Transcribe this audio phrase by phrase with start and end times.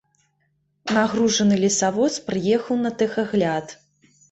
[0.97, 3.79] Нягружаны лесавоз прыехаў на тэхагляд.